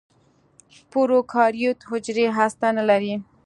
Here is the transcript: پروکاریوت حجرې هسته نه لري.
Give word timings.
پروکاریوت 0.91 1.79
حجرې 1.89 2.27
هسته 2.37 2.67
نه 2.77 2.83
لري. 2.89 3.13